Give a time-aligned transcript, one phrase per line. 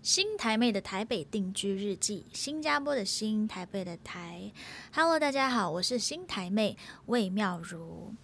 [0.00, 4.52] 新台妹的台北定居日记，新加坡的新，台北的台。
[4.92, 8.14] Hello，大家好，我是新台妹魏妙如，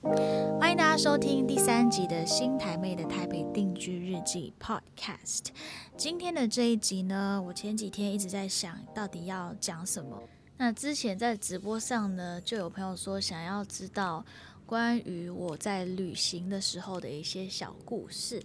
[0.60, 5.46] 欢迎大家收听第三集的新台妹的台北定居日记 Podcast。
[5.96, 10.22] 今天的这一集呢，我前几天一直在想到底要讲什么。
[10.56, 14.24] 那之前在直播上呢，就有朋友说想要知道
[14.64, 18.40] 关于我在旅行的时候的一些小故事。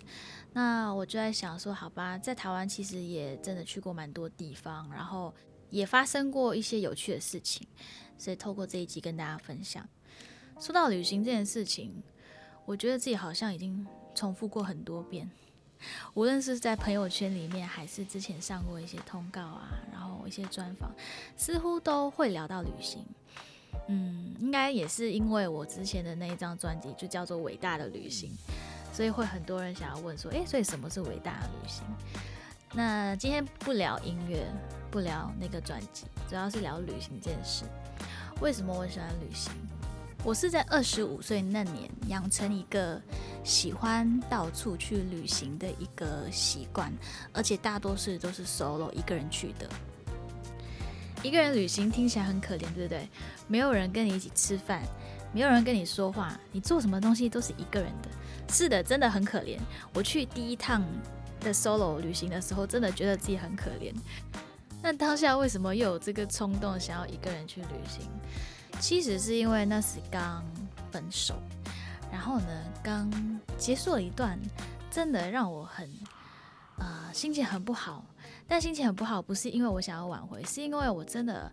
[0.51, 5.33] 那我就在想说，好吧，在台湾其实也真的去过蛮多地方，然后
[5.69, 7.67] 也发生过一些有趣的事情，
[8.17, 9.87] 所以透过这一集跟大家分享。
[10.59, 12.03] 说到旅行这件事情，
[12.65, 15.29] 我觉得自己好像已经重复过很多遍，
[16.15, 20.91] 无论是在朋友圈里面，还是之前上过一些通告啊，然后一些专访，
[21.37, 23.05] 似乎都会聊到旅行。
[23.87, 28.31] 嗯，应该也是因为我之前的那一张专辑就叫做《伟大的旅行》。
[28.91, 31.83] 所以会很多人想要问说，诶，所以什么是伟大的旅行？
[32.73, 34.45] 那今天不聊音乐，
[34.91, 37.63] 不聊那个专辑，主要是聊旅行这件事。
[38.41, 39.51] 为什么我喜欢旅行？
[40.23, 43.01] 我是在二十五岁那年养成一个
[43.43, 46.91] 喜欢到处去旅行的一个习惯，
[47.33, 49.69] 而且大多数都是 solo 一个人去的。
[51.23, 53.09] 一个人旅行听起来很可怜，对不对？
[53.47, 54.83] 没有人跟你一起吃饭，
[55.33, 58.09] 没有人跟你说话，你做什么东西都是一个人的。
[58.49, 59.57] 是的，真的很可怜。
[59.93, 60.83] 我去第一趟
[61.39, 63.93] 的 solo 旅行的时候，真的觉得自己很可怜。
[64.81, 68.09] 那当下为什么又有这个冲动想要一个人去旅行？
[68.79, 70.43] 其实是因为那时刚
[70.91, 71.35] 分手，
[72.11, 72.47] 然后呢，
[72.81, 73.11] 刚
[73.57, 74.39] 结束了一段，
[74.89, 75.89] 真的让我很
[76.77, 78.03] 啊心情很不好。
[78.47, 81.51] 但心情很不好，不是因为我想要挽回，是因为我真的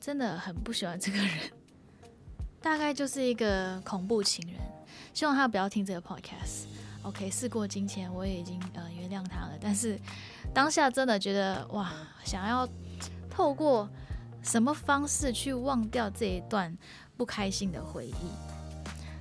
[0.00, 1.28] 真的很不喜欢这个人。
[2.60, 4.60] 大概就是一个恐怖情人。
[5.14, 6.64] 希望他不要听这个 podcast。
[7.02, 9.58] OK，事过境迁，我也已经呃原谅他了。
[9.60, 9.98] 但是
[10.54, 11.92] 当下真的觉得哇，
[12.24, 12.68] 想要
[13.28, 13.88] 透过
[14.42, 16.76] 什么方式去忘掉这一段
[17.16, 18.30] 不开心的回忆。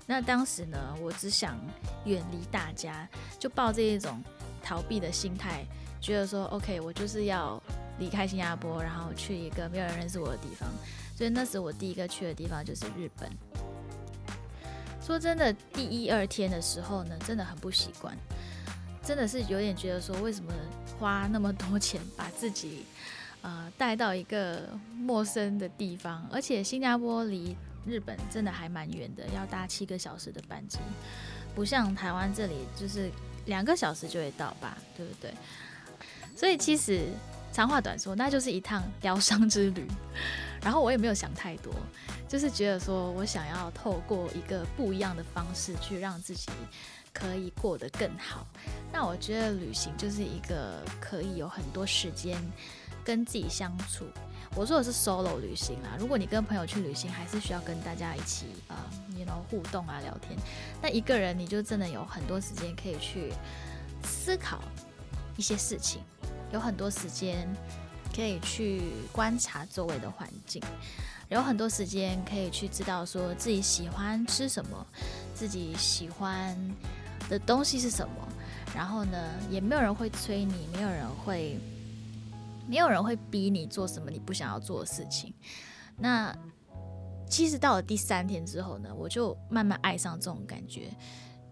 [0.05, 1.57] 那当时呢，我只想
[2.05, 3.07] 远离大家，
[3.39, 4.23] 就抱这一种
[4.61, 5.65] 逃避的心态，
[5.99, 7.61] 觉得说 OK，我就是要
[7.97, 10.69] 离开新加坡，然后去一个没有人认识我的地方。
[11.15, 13.29] 所以那时我第一个去的地方就是日本。
[15.11, 18.15] 说真的，第一二天的时候呢，真的很不习惯，
[19.03, 20.53] 真的是有点觉得说，为什么
[20.97, 22.85] 花那么多钱把自己
[23.41, 27.53] 呃带到一个陌生的地方，而且新加坡离
[27.85, 30.79] 日本真的还蛮远的，要搭七个小时的班机，
[31.53, 33.11] 不像台湾这里就是
[33.47, 35.33] 两个小时就会到吧，对不对？
[36.37, 37.01] 所以其实
[37.51, 39.85] 长话短说，那就是一趟 疗伤之旅。
[40.63, 41.73] 然后我也没有想太多，
[42.31, 46.49] 就是觉得说我想要透过一个不一样的方式去让自己
[47.11, 48.47] 可以过得更好。
[48.89, 52.41] 那我觉得旅行就是一个可以有很多时间
[53.03, 54.05] 跟自己相处。
[54.55, 58.77] 我说的是 solo 旅行啦，如果你跟朋友去旅行，还是需要跟大家一起呃
[59.17, 60.39] ，you know 互动啊，聊天。
[60.81, 63.33] 那一个人你就真的有很多时间可以去
[64.05, 64.63] 思考
[65.35, 66.01] 一些事情，
[66.53, 67.45] 有很多时间。
[68.13, 70.61] 可以去观察周围的环境，
[71.31, 74.85] 有很多时间可以去知道说自己喜欢吃什么，
[75.33, 76.57] 自己喜欢
[77.29, 78.13] 的东西是什么。
[78.75, 79.17] 然后呢，
[79.49, 81.57] 也没有人会催你，没有人会，
[82.67, 85.33] 没有人会逼你做什么你不想要做的事情。
[85.97, 86.35] 那
[87.29, 90.93] 其实到了第三天之后呢，我就慢慢爱上这种感觉，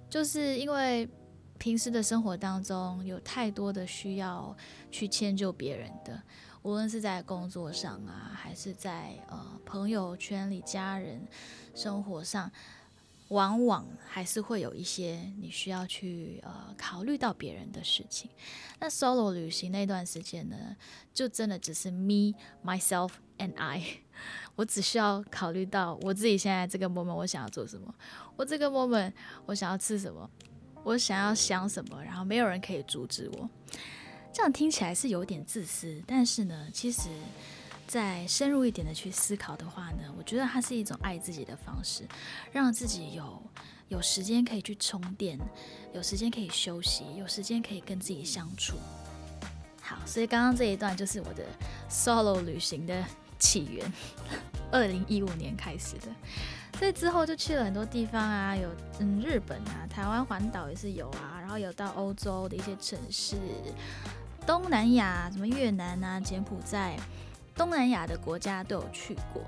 [0.10, 1.08] 就是因为
[1.58, 4.54] 平时的生活当中有太多的需要
[4.92, 6.22] 去迁就别人的。
[6.62, 11.26] 无论是在工作上啊，还是在呃朋友圈里、家人
[11.74, 12.52] 生活上，
[13.30, 18.30] 往往还是会有一些你需要去呃考虑到别人的事情。
[18.80, 20.76] 那 solo 旅行那段时间呢，
[21.14, 22.34] 就真的只是 me
[22.66, 23.82] myself and I，
[24.56, 27.94] 我只需要考虑到我自己现在这个 moment 我想要做什么，
[28.36, 29.14] 我这个 moment
[29.46, 30.30] 我想要吃什么，
[30.84, 33.50] 我想要想什么，然后没有人可以阻止我。
[34.32, 37.10] 这样听起来是有点自私，但是呢，其实，
[37.88, 42.04] 再深入一点的去思考的话呢，我觉得它是一种爱自己的方式，
[42.52, 43.42] 让自己有
[43.90, 45.38] 有时间可以去充电，
[45.94, 48.78] 有时间可以休息，有时间可以跟自己相处。
[49.82, 51.44] 好，所以刚刚这一段就是我的
[51.90, 53.04] solo 旅行的
[53.40, 53.92] 起源，
[54.72, 56.08] 二零一五年开始的，
[56.78, 63.36] 所以之后就去了很多地方啊，有嗯日本啊，台湾环岛也是有啊，然后有到欧洲的一些城市。
[64.46, 66.98] 东南亚，什么越南啊、柬埔寨，
[67.56, 69.44] 东南亚的国家都有去过。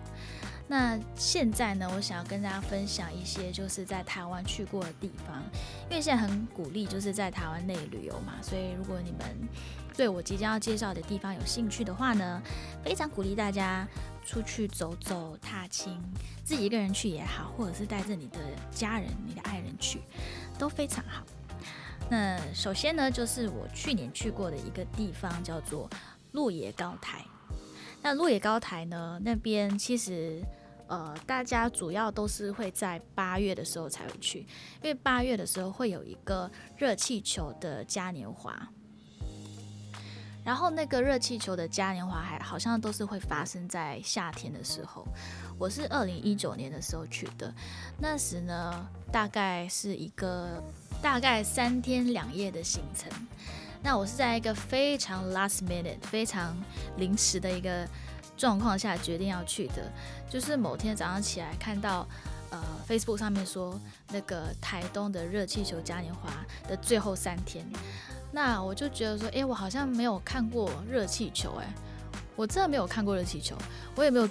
[0.68, 5.44] 那现在呢，我想要跟大家分享一些就是在台湾去过的地方，
[5.90, 9.20] 因为现在很鼓励就是在台湾内旅游嘛，所以如果你们
[9.98, 12.42] 对我即将要介绍的地方有兴趣的话呢，
[12.86, 13.86] 非常鼓励大家
[14.26, 16.02] 出去走走踏青，
[16.46, 18.40] 自己一个人去也好，或者是带着你的
[18.72, 20.00] 家人、你的爱人去，
[20.58, 21.26] 都非常好。
[22.10, 25.90] 那首先呢，就是我去年去过的一个地方，叫做
[26.34, 27.24] 鹿野高台。
[28.02, 30.42] 那鹿野高台呢，那边其实
[30.88, 34.40] 呃，大家主要都是会在八月的时候才会去，
[34.82, 38.54] 因为八月的时候会有一个热气球的嘉年华。
[40.44, 45.06] 然后那个热气球的嘉年华还好像都是会发生在夏天的时候。
[45.60, 47.54] 我是二零一九年的时候去的，
[48.00, 50.62] 那时呢，大概是一个
[51.02, 53.10] 大概三天两夜的行程。
[53.84, 56.56] 那我是在一个非常 last minute、非常
[56.98, 57.88] 临时的一个
[58.38, 59.92] 状况下决定要去的，
[60.30, 62.08] 就是某天早上起来看到，
[62.52, 63.80] 呃，Facebook 上面说
[64.12, 66.30] 那个台东的热气球嘉年华
[66.68, 67.66] 的最后三天，
[68.32, 71.74] 那我就觉得说，哎，我好像没有看过热气球，哎，
[72.36, 73.58] 我真的没有看过热气球，
[73.96, 74.30] 我也没有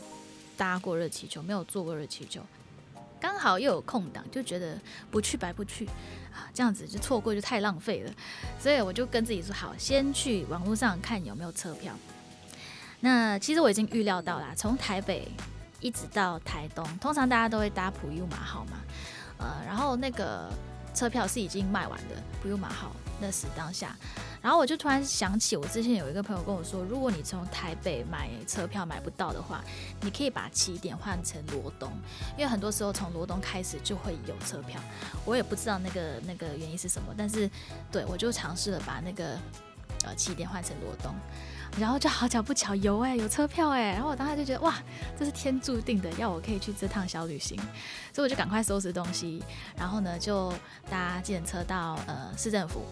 [0.56, 2.40] 搭过热气球，没有坐过热气球。
[3.20, 4.78] 刚好又有空档，就觉得
[5.10, 5.86] 不去白不去
[6.32, 8.12] 啊，这样子就错过就太浪费了，
[8.58, 11.94] 所以我就跟自己说好，先去网络上看有没有车票。
[13.00, 15.28] 那其实我已经预料到啦，从台北
[15.80, 18.78] 一直到台东，通常大家都会搭普悠马号嘛，
[19.38, 20.50] 呃，然后那个
[20.94, 23.96] 车票是已经卖完的，普悠马号那时当下。
[24.42, 29.62] 然后我就突然想起，我之前有一个朋友跟我说，如果你从台北买车票买不到的话，
[30.00, 31.92] 你可以把起点换成罗东，
[32.38, 34.80] 因为很多时候从罗东开始就会有车票。
[35.26, 37.50] 我也不知道那个那个原因是什么，但是
[37.92, 39.38] 对我就尝试了把那个
[40.04, 41.14] 呃起点换成罗东，
[41.78, 44.74] 然后就好巧不巧有哎有车票哎，然后我当时就觉得哇，
[45.18, 47.56] 这是天注定的，要我可以去这趟小旅行，
[48.12, 49.42] 所以我就赶快收拾东西，
[49.76, 50.52] 然后呢就
[50.88, 52.82] 搭计程车到呃市政府。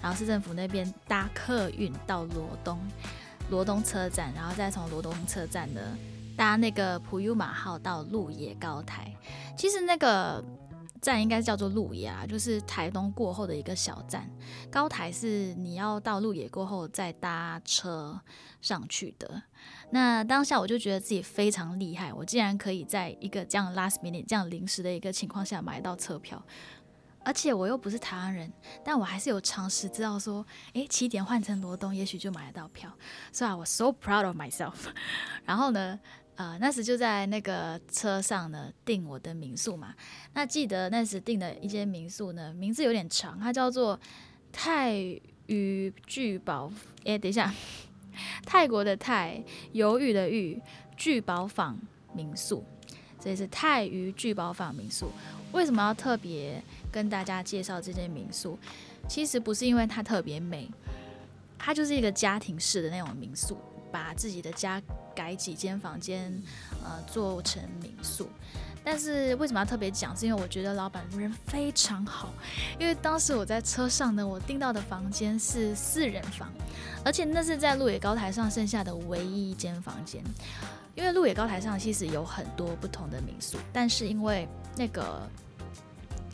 [0.00, 2.78] 然后市政府那边搭客运到罗东，
[3.50, 5.80] 罗东车站，然后再从罗东车站呢
[6.36, 9.12] 搭那个普悠马号到鹿野高台。
[9.56, 10.40] 其实那个
[11.00, 14.30] 站应该叫做鹿野，就是台东过后的一个小站。
[14.70, 18.20] 高台是你要到鹿野过后再搭车
[18.60, 19.42] 上去的。
[19.90, 26.42] 那当下我就觉得自己非常厉害，我竟然可以在一个这样 last minute 这样临时的一个情况下买到车票。
[27.24, 28.50] 而且我又不是台湾人，
[28.82, 32.90] 但我还是有尝试知道说，诶，起点换成罗东，也许就买得到票。
[33.32, 34.86] 所以，我 so proud of myself。
[35.44, 35.98] 然后呢，
[36.38, 39.92] 呃，那时就在那个车上呢订我的民宿嘛。
[40.34, 43.98] 那记得那时订的一间民宿呢，名字有点长，它叫做
[44.52, 44.94] 泰
[45.48, 46.72] 语聚宝。
[47.02, 47.52] 诶，等一下，
[48.46, 49.42] 泰国的泰，
[49.72, 50.62] 犹豫的豫，
[50.96, 51.76] 聚宝坊
[52.14, 52.64] 民宿。
[53.18, 55.10] 这是泰语聚宝坊民宿。
[55.50, 56.62] 为什么要特别？
[56.92, 58.56] 跟大家介绍这间民宿，
[59.08, 60.70] 其实不是因为它特别美，
[61.58, 63.58] 它就是一个家庭式的那种民宿，
[63.90, 64.80] 把自己的家
[65.18, 66.32] 改几间房间，
[66.84, 68.30] 呃，做成民宿。
[68.84, 70.16] 但是为什么要特别讲？
[70.16, 72.32] 是因为我觉得老板人非常好。
[72.78, 76.48] 因为当时我在车上呢，我订到的房间是四人房，
[77.04, 80.22] 而且那是在鹿野高台上剩下的唯一一间房间。
[80.94, 85.28] 因为鹿野高台上其实有很多不同的民宿，但是因为那个。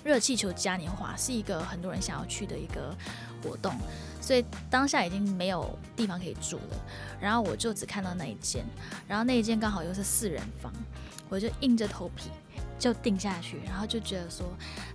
[0.05, 2.95] 热气球嘉年华是一个很多人想要去的一个
[3.45, 3.73] 活动，
[4.21, 6.77] 所以当下已经没有地方可以住了。
[7.21, 8.65] 然后我就只看到那一间，
[9.07, 10.73] 然后那一间刚好又是四人房，
[11.29, 12.31] 我就硬着头皮
[12.79, 13.61] 就定下去。
[13.67, 14.47] 然后就觉得说，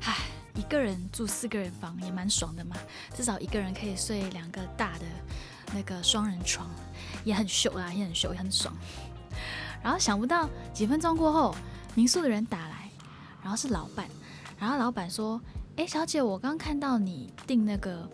[0.01, 0.17] 唉，
[0.55, 2.75] 一个人住四个人房也蛮爽的嘛，
[3.13, 5.05] 至少一个人可以睡两个大的
[5.73, 6.69] 那个双人床，
[7.23, 8.75] 也很秀啊，也很秀，也很爽。
[9.81, 11.55] 然后想不到几分钟过后，
[11.95, 12.89] 民宿的人打来，
[13.41, 14.05] 然后是老板。
[14.59, 15.41] 然后老板说
[15.77, 18.05] ：“哎，小姐，我刚看到你订那个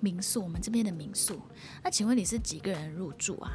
[0.00, 1.40] 民宿，我们这边的民宿。
[1.82, 3.52] 那请问你是几个人入住啊？”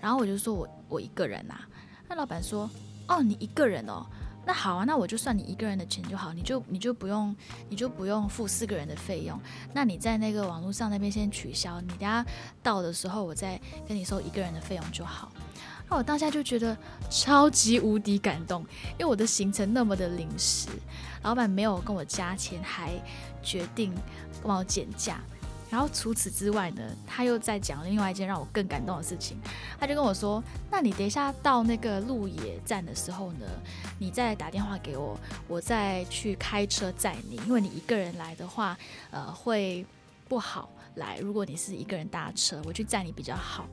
[0.00, 1.68] 然后我就说：“我我一个人啊。”
[2.08, 2.68] 那老板说
[3.08, 4.04] ：“哦，你一个人哦，
[4.46, 7.34] 那好啊，那我就算你一个人的钱就好，你就你就不用
[7.68, 9.40] 你就不用付四个人的费用。
[9.72, 12.24] 那你在那个网络上那边先取消，你等下
[12.62, 15.32] 到的时候我再跟你收一个人的费用就好。”
[15.86, 16.74] 那我当下就觉得
[17.10, 20.70] 超级无敌感动，因为我的行程那么的临时，
[21.22, 22.90] 老板没有跟我加钱，还
[23.42, 23.94] 决定
[24.42, 25.20] 帮我减价。
[25.74, 29.36] 然后除此之外呢，他又在讲另外一件让我更感动的事情。
[29.76, 30.40] 他就跟我说
[30.70, 33.46] ：“那你等一下到那个鹿野站的时候呢，
[33.98, 37.40] 你再打电话给我，我再去开车载你。
[37.44, 38.78] 因为你一个人来的话，
[39.10, 39.84] 呃，会
[40.28, 41.18] 不好来。
[41.18, 43.66] 如果你是一个人搭车，我去载你比较好。”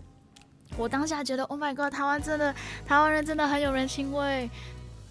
[0.78, 2.52] 我当下觉得，Oh my god，台湾真的，
[2.88, 4.50] 台湾人真的很有人情味。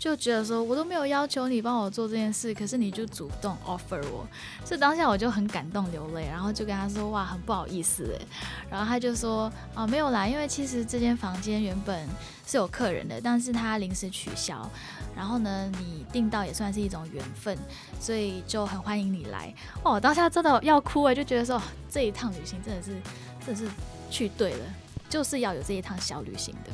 [0.00, 4.26] 就觉得说，我都没有要求你帮我做这件事，可是你就主动 offer 我，
[4.64, 8.26] 所以当下我就很感动流泪，然后就跟他说，哇，很不好意思诶。
[8.71, 12.09] 然后他就说，啊，没有啦，因为其实这间房间原本
[12.47, 14.66] 是有客人的，但是他临时取消，
[15.14, 17.54] 然后呢，你订到也算是一种缘分，
[18.00, 19.54] 所以就很欢迎你来。
[19.85, 22.97] 哇，我当下真的要哭诶，就觉得说，这一趟旅行真的是，
[23.45, 23.69] 真的是
[24.11, 24.64] 去对了，
[25.11, 26.71] 就是要有这一趟小旅行的，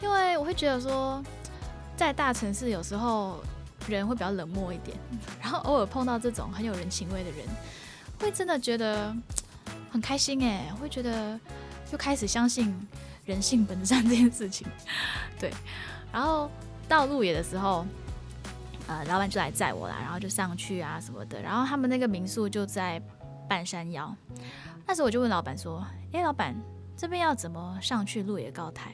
[0.00, 1.20] 因为我会觉得说。
[1.98, 3.40] 在大城市，有时候
[3.88, 4.96] 人会比较冷漠一点，
[5.40, 7.40] 然后偶尔碰到这种很有人情味的人，
[8.20, 9.12] 会真的觉得
[9.90, 11.38] 很开心哎，会觉得
[11.90, 12.72] 又开始相信
[13.24, 14.64] 人性本善这件事情。
[15.40, 15.52] 对，
[16.12, 16.48] 然后
[16.88, 17.84] 到路野的时候，
[18.86, 23.02] 呃，老板就来载我啦，然后就上去啊什么的，然后他们那个民宿就在
[23.48, 24.14] 半山腰，
[24.86, 26.54] 那时候我就问老板说：“哎，老板，
[26.96, 28.92] 这边要怎么上去路野高台？”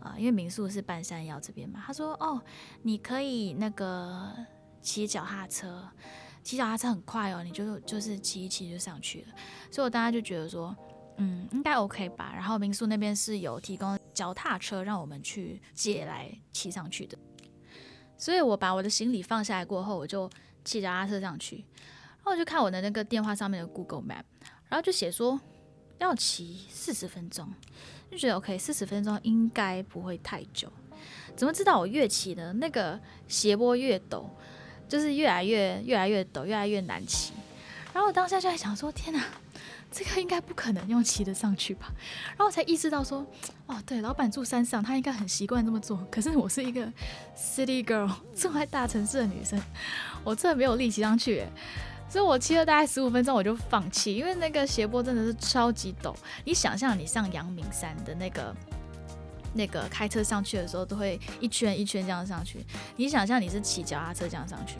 [0.00, 2.40] 啊，因为民宿是半山腰这边嘛，他说哦，
[2.82, 4.32] 你可以那个
[4.80, 5.88] 骑脚踏车，
[6.42, 9.34] 骑脚踏车很快哦，你就就是骑一骑就上去了。
[9.70, 10.74] 所以我当时就觉得说，
[11.18, 12.32] 嗯，应该 OK 吧。
[12.34, 17.18] 然后民宿那边是有提供脚踏车让我们去借来骑上去的。
[18.16, 20.28] 所以我把我的行李放下来过后，我就
[20.64, 24.24] 骑脚踏车上去，然后我就看我的那个电话上面的 Google Map，
[24.68, 25.40] 然后就写说
[26.00, 27.48] 要骑四十分钟。
[28.10, 30.68] 就觉得 OK，四十分钟应该不会太久。
[31.36, 34.24] 怎么知道我越骑的那个斜坡越陡，
[34.88, 37.32] 就是越来越越来越陡，越来越难骑。
[37.94, 39.24] 然后我当下就在想说：天哪，
[39.92, 41.92] 这个应该不可能用骑的上去吧？
[42.30, 43.24] 然后我才意识到说：
[43.66, 45.96] 哦，对，老板住山上，他应该很习惯这么做。
[46.10, 46.92] 可是我是一个
[47.36, 49.60] city girl，住在大城市的女生，
[50.24, 51.44] 我真的没有力气上去。
[52.10, 56.12] 所以我骑了大概十五分钟，我就放弃，因为那个斜坡真的是超级陡。
[56.44, 58.52] 你想象你上阳明山的那个
[59.54, 62.66] 那个开车上去的时候，都会一圈一圈这样上去。
[62.96, 64.74] 你想象你是骑脚踏车这样上去，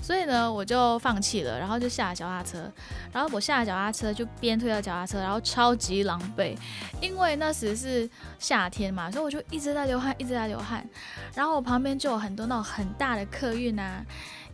[0.00, 2.70] 所以呢，我就放弃了，然后就下了脚踏车。
[3.12, 6.56] 然后我下了脚踏车，就边推着脚踏车，然后超级狼狈，
[7.00, 8.08] 因为那时是
[8.38, 10.88] 夏天嘛，所以我就一直在流汗，一直在流汗。
[11.34, 14.04] 然后我旁边就有很多那种很大的客运啊。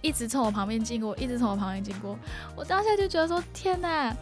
[0.05, 2.19] 一直从我旁边经过，一直从我旁边经过，
[2.55, 4.15] 我当下就觉得说：天哪！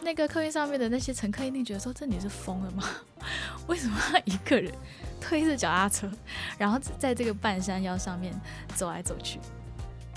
[0.00, 2.82] 那个客运上面的那些乘客一定觉得说：这你是疯了吗？
[3.68, 4.72] 为什么要一个人
[5.20, 6.10] 推着脚踏车，
[6.56, 8.32] 然后在这个半山腰上面
[8.74, 9.38] 走来走去？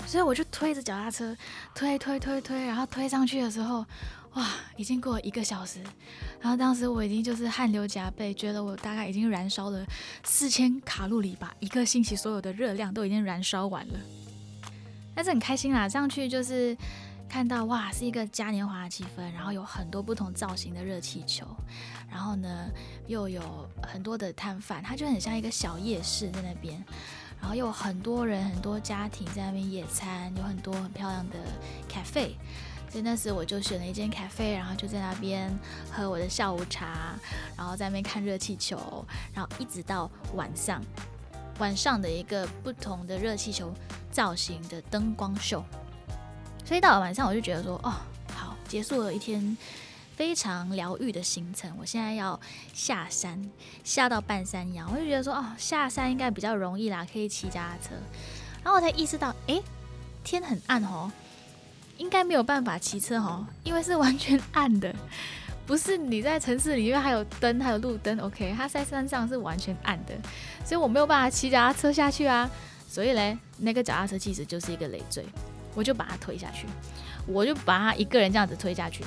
[0.06, 1.36] 所以我就推着脚踏车
[1.74, 3.84] 推推推推，然后推上去的时候，
[4.32, 4.48] 哇，
[4.78, 5.80] 已经过了一个小时，
[6.40, 9.84] 然后当时我已经就是汗流浃背，觉得我大概已经燃烧了
[10.24, 13.94] 四千卡路里吧，一个星期所有的热量都已经燃烧完了。
[15.16, 16.76] 但是很开心啦，上去就是
[17.26, 21.46] 看到哇，是一个嘉年华的气氛，然后有很多不同造型的热气球，
[22.10, 22.68] 然后呢
[23.06, 23.40] 又有
[23.82, 26.84] 很多的摊贩，它就很像一个小夜市在那边，
[27.40, 31.36] 然后又有很多人、很多家庭在那边野餐，有很多很漂亮的
[31.88, 32.32] cafe，
[32.90, 35.50] 所以那时我就选了一间 cafe，然后就在那边
[35.90, 37.16] 喝我的下午茶，
[37.56, 40.80] 然后在那边看热气球，然后一直到晚上。
[41.58, 43.72] 晚上的一个不同的热气球
[44.10, 45.64] 造型的灯光秀，
[46.64, 47.94] 所以到了晚上我就觉得说，哦，
[48.34, 49.56] 好，结束了一天
[50.14, 52.38] 非常疗愈的行程，我现在要
[52.74, 53.50] 下山，
[53.84, 57.94] 下到半山腰，我就觉得说，哦，下山应该比较容易啦，可以骑脚踏车，
[58.62, 59.60] 然后我才意识到，哎，
[60.22, 61.10] 天很暗哦，
[61.96, 64.94] 应该没有办法骑车哦，因为是完全暗的。
[65.66, 70.14] 不是你在城市里，因为还有灯，还有路灯，OK，它在山上是完全暗的，
[70.64, 72.48] 所以我没有办法骑脚踏车下去啊。
[72.88, 75.26] 所以嘞，那个脚踏车其实就是一个累赘，
[75.74, 76.68] 我就把它推下去，
[77.26, 79.04] 我就把它一个人这样子推下去。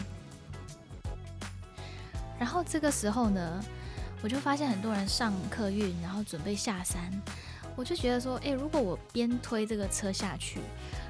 [2.37, 3.63] 然后这个时候呢，
[4.21, 6.99] 我就发现很多人上客运，然后准备下山，
[7.77, 10.59] 我就觉得说，诶，如果我边推这个车下去。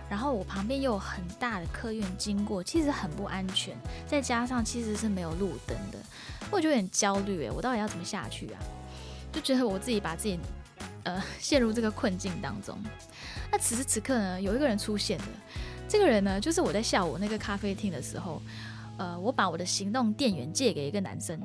[0.10, 3.78] 然后我旁边又有很大的客运经过，其实很不安全。
[4.08, 6.00] 再加上其实是没有路灯的，
[6.50, 8.60] 我就有点焦虑诶，我到底要怎么下去啊？
[9.32, 10.40] 就觉得我自己把自己
[11.04, 12.76] 呃陷入这个困境当中。
[13.52, 15.26] 那此时此刻呢，有一个人出现了。
[15.88, 18.42] 这个人呢，就是我在下午那个咖啡厅的时候，
[18.98, 21.40] 呃，我把我的行动电源借给一个男生，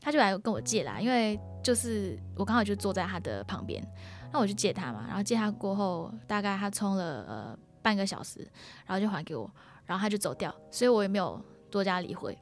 [0.00, 3.86] 他就来跟我借啦，因为就是我刚好就坐在他的旁边，
[4.32, 5.04] 那我就借他嘛。
[5.06, 7.58] 然后借他过后，大概他充了呃。
[7.86, 8.40] 半个小时，
[8.84, 9.48] 然后就还给我，
[9.86, 11.40] 然后他就走掉，所以我也没有
[11.70, 12.36] 多加理会。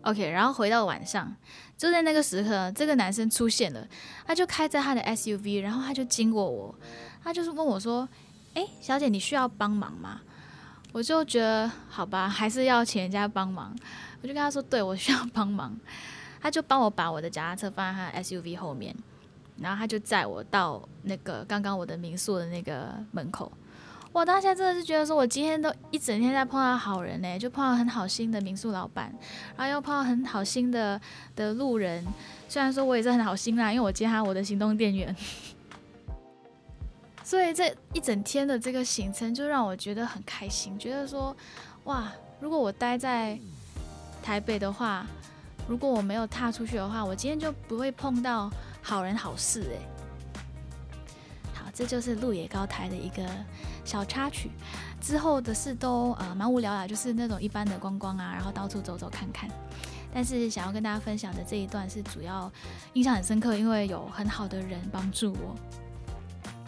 [0.00, 1.32] OK，然后回到晚上，
[1.78, 3.86] 就在那个时刻，这个男生出现了，
[4.26, 6.74] 他就开着他的 SUV，然后他就经过我，
[7.22, 8.08] 他就是问我说
[8.54, 10.20] ：“哎，小姐，你需要帮忙吗？”
[10.90, 13.72] 我就觉得好吧，还是要请人家帮忙，
[14.22, 15.78] 我就跟他说：“对我需要帮忙。”
[16.42, 18.92] 他就帮我把我的脚踏车放在他的 SUV 后面。
[19.58, 23.52] 然后他就载我到那个刚刚我的民宿的那个门口。
[24.12, 29.12] 我当下真的是觉得说，我今天都一整天在碰到好人呢，就碰到很好心的民宿老板，
[29.56, 31.00] 然后又碰到很好心的
[31.34, 32.04] 的路人。
[32.48, 35.16] 虽然说我也是很好心啦，因为我接他我的行动电源。
[37.24, 41.34] 所以这一整天的这个行程就让我觉得很开心，觉得说，
[41.84, 43.38] 哇，如果我待在
[44.22, 45.06] 台北的话，
[45.66, 48.50] 如果我没有踏出去的话，我今天就不会碰到
[48.82, 49.78] 好人好事诶。
[51.54, 53.24] 好，这就是鹿野高台的一个
[53.84, 54.50] 小插曲。
[55.00, 59.50] 之后的事都呃蛮无聊啦，就是那种一般的观光啊，然后到处走走看看。
[60.14, 62.50] 但是想要跟大家分享的这一段是主要
[62.92, 65.56] 印象很深刻，因为有很好的人帮助我。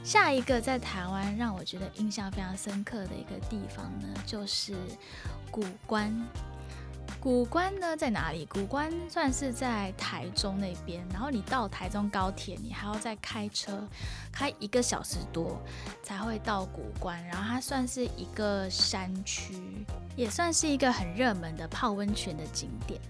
[0.02, 4.74] 下一个在台湾让我觉得印象非常深刻的一个地方呢，就是
[5.50, 6.12] 古关。
[7.24, 8.44] 古关呢在哪里？
[8.44, 13.88] 古关算是在台中那边，然后你到台中高铁，你还要再开车
[14.30, 15.58] 开一个小时多
[16.02, 17.24] 才会到古关。
[17.24, 23.00] 然后它算是一个山区，也算是一个很热门的泡温泉的景点。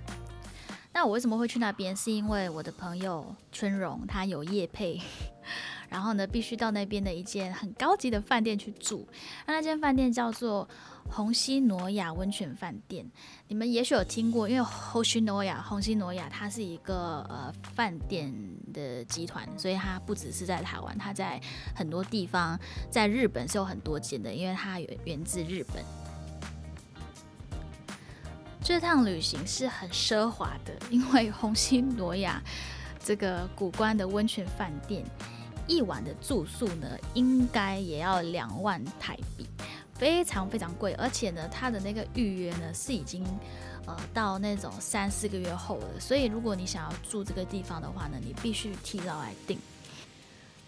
[0.92, 1.97] 那我为什么会去那边？
[1.97, 5.02] 是因为我的朋友春荣他有夜配。
[5.90, 9.09] 然后呢，必须到那边的一间很高级的饭店去住。
[9.47, 10.68] 那那间饭店叫做
[11.11, 13.08] 红西诺亚温泉饭店。
[13.46, 18.32] 你们也许有听过，因为红西诺亚，红西诺亚它是一个呃饭店
[18.73, 21.40] 的集团，所以它不只是在台湾，它在
[21.75, 22.58] 很多地方，
[22.90, 25.84] 在日本是有很多间的，因为它源源自日本。
[28.62, 32.42] 这趟旅行是很奢华的，因为红西诺亚
[32.99, 35.04] 这个古关的温泉饭店。
[35.66, 39.49] 一晚的住宿呢，应该也要两万台币，
[39.95, 40.93] 非常非常贵。
[40.95, 43.25] 而且呢，它的那个预约呢是已经
[43.87, 46.01] 呃到那种三四个月后了。
[46.01, 49.59] 所以如果你想要住这个地方的话呢，你必须提早来订。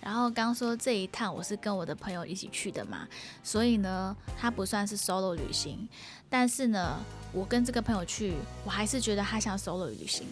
[0.01, 3.09] 然后刚说这一趟我是跟我的朋友一起去的嘛，
[3.43, 5.89] 所以呢，它不算是 solo 旅行。
[6.29, 6.99] 但是呢，
[7.33, 10.27] 我跟这个朋友去，我还是觉得他像 solo 旅行，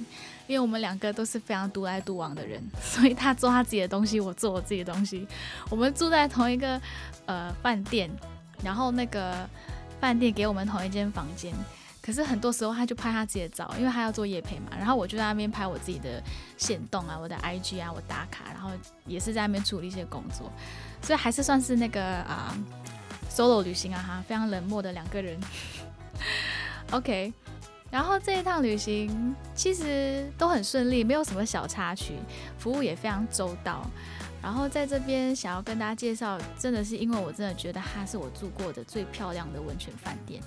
[0.47, 5.26] 因为我们两个都是非常独来独往的人，所以他做他自己的东西，我做我自己的东西。
[5.71, 6.80] 我们住在同一个
[7.26, 8.09] 呃饭店，
[8.65, 9.49] 然后那个
[10.00, 11.53] 饭店给我们同一间房间。
[12.00, 14.73] 可是很多时候他就拍他自己的照，因为他要做夜配嘛。
[14.77, 16.23] 然后我就在那边拍我自己的
[16.59, 18.69] 线动啊，我的 IG 啊，我打卡，然后
[19.07, 20.53] 也是在那边处理一些工作，
[21.00, 22.55] 所以还是算是那个啊
[23.31, 25.41] solo 旅行啊哈，非常冷漠的两个人。
[26.93, 27.33] OK，
[27.91, 32.19] 然后这一趟旅行其实都很顺利，没有什么小插曲，
[32.59, 33.81] 服务也非常周到。
[34.45, 40.39] 然后在这边想要跟大家介绍，真的是因为我真的觉得它是我住过的最漂亮的温泉饭店。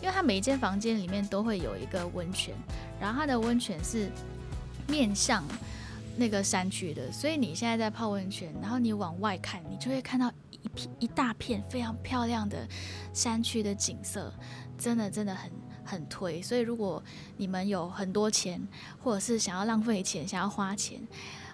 [0.00, 2.54] 因为它每一间房间里面都会有一个温泉，
[3.00, 4.08] 然后它的温泉是
[4.86, 5.42] 面向
[6.16, 12.64] 那个山区的，所以你现在在泡温泉，然后你往外看，你就会看到一片一大片非常漂亮的
[13.12, 14.32] 山区的景色，
[14.78, 15.50] 真的真的很
[15.84, 16.40] 很推。
[16.40, 17.02] 所以如果
[17.36, 18.60] 你们有很多钱，
[19.02, 21.00] 或者是想要浪费钱、想要花钱，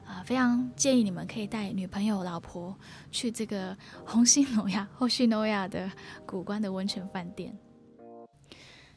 [0.08, 2.74] 啊，非常建议你们可以带女朋友、老婆
[3.12, 5.92] 去这个红星诺亚或旭诺亚的
[6.24, 7.54] 古关的温泉饭店。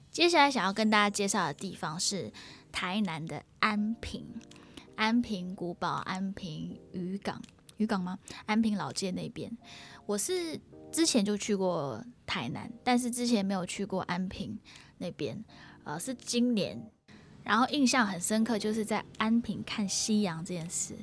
[0.09, 2.31] 接下来想要跟大家介绍的地方是
[2.71, 4.25] 台南的安平，
[4.95, 7.41] 安平古堡、安平渔港、
[7.75, 8.17] 渔港吗？
[8.45, 9.51] 安平老街那边，
[10.05, 10.57] 我是
[10.93, 14.57] 之前就去过台南，但是之前没有去过安平
[14.97, 15.43] 那边，
[15.83, 16.89] 呃，是今年，
[17.43, 20.95] 然后印象很深刻，就是在安平看夕阳这件事，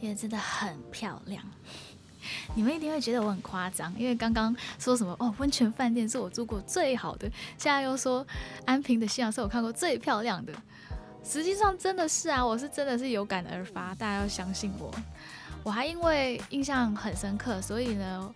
[0.00, 1.42] 因为真的很漂亮。
[2.54, 8.26] 你们一定会觉得我很夸张，因为刚刚说什么哦，温泉饭店是我住过最好的，现在又说
[8.64, 10.52] 安平的夕阳是我看过最漂亮的。
[11.22, 14.90] 实际上真的是啊，我是真的是有感而发，大家要相信我。
[15.62, 18.34] 我还因为印象很深刻，所以呢，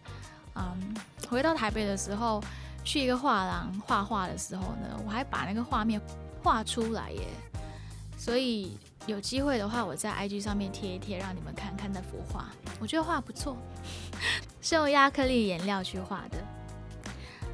[0.55, 0.95] 嗯，
[1.29, 2.43] 回到台北的时候，
[2.85, 6.01] 去一个画廊画画的时候呢，我还把那个画面
[6.43, 7.27] 画出来耶。
[8.17, 12.47] 所以有机会的话，我在 IG 上面贴一贴，让你们看看那幅画。
[12.81, 13.57] 我觉得画不错，
[14.61, 16.39] 是用亚克力颜料去画的。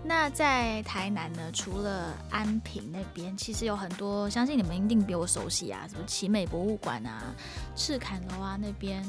[0.07, 7.35] 那在台南呢，除了安平那边，其实有很多，相信你们一定比我熟悉啊，什么奇美博物馆啊、
[7.75, 9.03] 赤坎楼啊那边。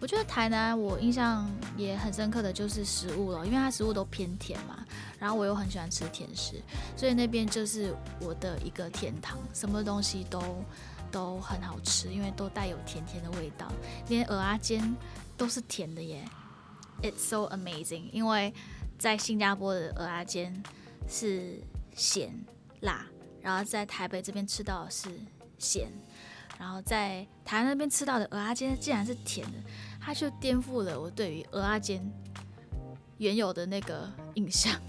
[0.00, 4.84] 我觉得台南我印象也很深刻的就是食物了，因为它食物都偏甜嘛，
[5.18, 6.60] 然后我又很喜欢吃甜食，
[6.94, 10.40] 所以那边就是我的一个天堂，什么东西都。
[11.10, 13.70] 都很好吃，因为都带有甜甜的味道，
[14.08, 14.96] 连鹅阿煎
[15.36, 16.24] 都是甜的耶。
[17.02, 18.52] It's so amazing，因为
[19.04, 20.62] 在新加坡的鹅阿煎
[21.06, 21.60] 是
[21.94, 22.32] 咸
[22.80, 23.04] 辣，
[23.42, 25.10] 然后在台北这边吃到的是
[25.58, 25.92] 咸，
[26.58, 29.58] 然后在台湾那边吃到的鹅阿煎竟然是甜的，
[30.00, 32.02] 它就颠覆了我对于鹅阿坚
[33.18, 34.80] 原有的那个印象。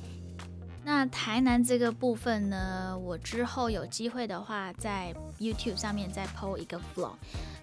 [0.86, 7.15] 那台南这个部分呢，我之后有机会的话，在 YouTube 上面再 PO 一个 vlog，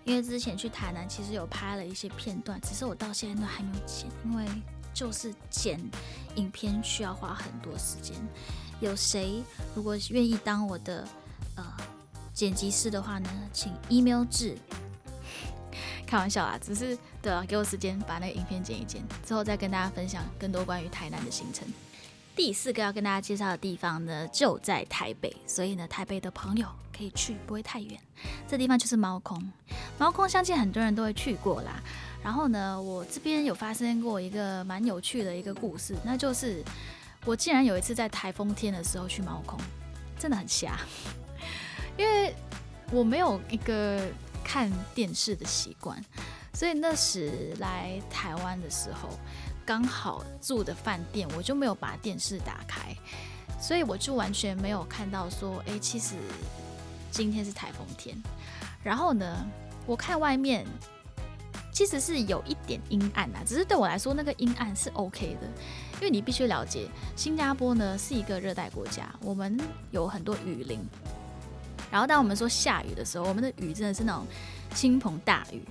[0.04, 4.44] 因为之前去台南其实有拍了一些片段，只是我到现在都还没有剪，因为
[4.92, 5.80] 就是剪
[6.36, 8.16] 影片需要花很多时间。
[8.80, 9.42] 有谁
[9.74, 11.06] 如果愿意当我的
[11.56, 11.64] 呃
[12.34, 14.56] 剪辑师的话呢，请 email 至。
[16.06, 21.66] 开玩笑啦，只是对啊，给我时间把那个影片剪一剪，之后再跟大家分享更多关于台南的行程。
[22.36, 27.98] 第四个要跟大家介绍的地方呢，就在台北，所以呢，台北的朋友可以去，不会太远。
[28.48, 29.52] 这地方就是猫空，
[29.98, 31.82] 猫空相信很多人都会去过啦。
[32.22, 36.62] 然后呢，我这边有发生过一个蛮有趣的一个故事，那就是
[37.24, 39.58] 我竟然有一次在台风天的时候去猫空，
[40.18, 40.78] 真的很瞎，
[41.98, 42.34] 因为
[42.90, 44.08] 我没有一个
[44.44, 46.00] 看电视的习惯，
[46.54, 49.08] 所以那时来台湾的时候。
[49.64, 52.92] 刚好住的饭店，我就没有把电视打开，
[53.60, 56.16] 所以我就完全没有看到说，哎，其实
[57.12, 58.20] 今天是台风天。
[58.82, 59.46] 然后呢，
[59.86, 60.66] 我看外面
[61.72, 65.46] 其实是有一点阴暗啊，只是对我来说那个阴暗是 OK 的，
[65.94, 69.58] 因为你必须了解，新加坡呢是一个热带国家，我们
[69.90, 70.78] 有很多雨林。
[71.90, 74.24] 然后当我们说下雨的时候，我们的雨真的是那种
[74.74, 75.62] 倾盆大雨，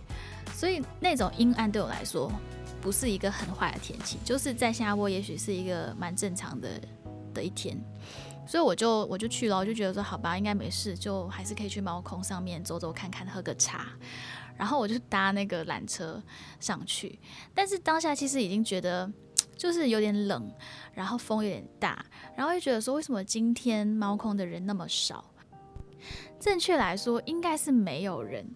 [0.53, 2.29] 所以那种阴暗对我来说。
[2.81, 6.81] 不是一个很坏的天气，就是在新加坡，也许是一个蛮正常的
[7.31, 7.79] 的一天，
[8.47, 13.85] 所以我就我就去了，我就觉得说好吧，应该没事，就还是可以去猫空上面走走看看，喝个茶，
[14.57, 16.21] 然后我就搭那个缆车
[16.59, 17.19] 上去，
[17.53, 19.11] 但是当下其实已经觉得
[19.57, 20.51] 就是有点冷，
[20.93, 25.25] 然后风有点大，然后就觉得说为什么今天猫空的人那么少？
[26.39, 28.55] 正确来说应该是没有人。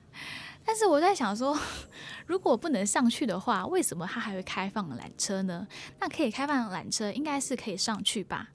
[0.67, 1.55] 但是我在想说，
[2.25, 5.67] 如果不能上去的话，为什么它还会开放缆车呢？
[5.99, 8.49] 那可以开放缆车，应该是可以上去吧。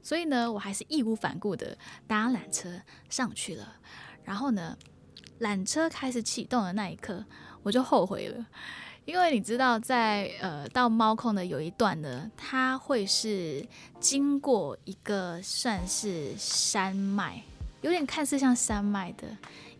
[0.00, 3.78] 所以呢，我还是义无反顾的搭缆车上去了。
[4.22, 4.78] 然后呢，
[5.40, 7.24] 缆车开始启动的那一刻，
[7.62, 8.46] 我就后悔了，
[9.04, 13.66] 因为你知道，在呃到猫空的有一段呢，它会是
[14.00, 17.42] 经过一个算是山脉，
[17.82, 19.26] 有点看似像山脉的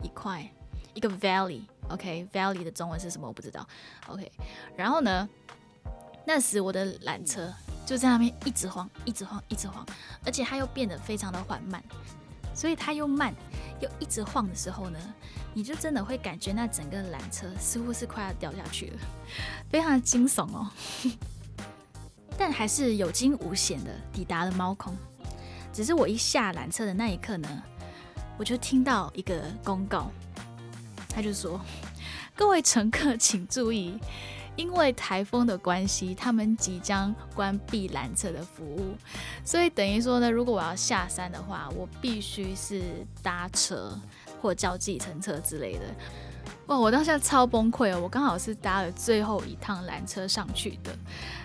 [0.03, 0.47] 一块
[0.95, 1.63] 一个 valley。
[1.89, 3.29] OK，Valley 的中文是什么？
[3.29, 3.65] 我不知道。
[4.09, 4.31] OK，
[4.77, 5.29] 然后呢，
[6.27, 7.53] 那时我的缆车
[7.87, 9.87] 就在那边一直晃，一直晃，一直晃，
[10.25, 11.81] 而且它又变得非常的缓慢，
[12.53, 13.33] 所以它又慢
[13.81, 14.99] 又一直晃的时候呢，
[15.53, 18.99] 你就真的会感觉那整个缆车似乎是快要掉下去了，
[19.71, 20.71] 非常惊悚哦。
[22.39, 24.95] 但还是有惊无险的抵达了猫空。
[25.73, 27.63] 只是我一下缆车的那一刻呢，
[28.39, 30.11] 我就听到一个公告。
[31.09, 31.61] 他就说
[32.37, 33.99] ：“各位乘客请注意，
[34.57, 38.97] 因为台风的关系，他们即将关闭缆车的服务。
[39.45, 42.83] 所以等于说呢，如果我要下山的话，我必须是
[43.23, 43.97] 搭车
[44.41, 45.85] 或叫计程车之类的。”
[46.67, 46.77] 哇！
[46.77, 50.97] 我当下超崩溃哦，我刚好是搭了最后一趟缆车上去的。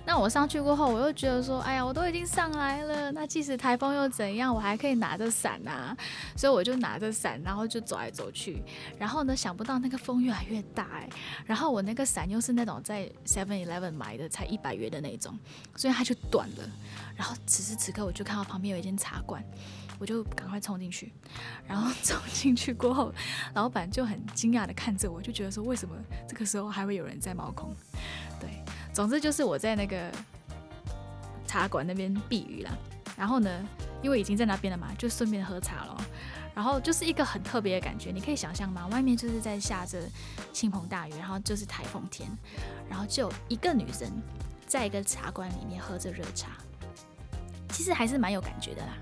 [0.04, 5.96] 那我上去过后，我又觉得说，哎呀，我都已经上来了，那即使台风又怎样，我还可以拿着伞啊。
[6.36, 8.64] 所以我就拿着伞，然后就走来走去。
[8.98, 11.08] 然后呢，想不到那个风越来越大哎。
[11.46, 15.38] 然后我那个伞又是那种在 Seven Eleven 买的，才一百元的那种，
[15.76, 16.64] 所以它就短了。
[17.16, 19.44] 然后此时此刻，我就看到旁边有一间茶馆。
[20.02, 21.14] 我就赶快冲进去，
[21.68, 23.14] 然后 冲进去过后，
[23.54, 25.96] 老板就很惊讶的看着我，就觉得说为什么
[26.28, 27.72] 这个时候还会有人在毛孔？
[28.40, 28.50] 对，
[28.92, 30.12] 总之就是我在那个
[31.46, 32.72] 茶馆那边避雨啦。
[33.16, 33.64] 然后呢，
[34.02, 36.04] 因为已经在那边了嘛，就顺便喝茶了。
[36.56, 38.88] 然后就是一个很特别的感觉，你可以想象吗？
[38.88, 40.02] 外面就是在下着
[40.52, 42.28] 倾盆大雨，然后就是台风天，
[42.90, 44.10] 然后就一个女生
[44.66, 46.54] 在一个茶馆里面喝着热茶，
[47.70, 48.98] 其实还是蛮有感觉的啦。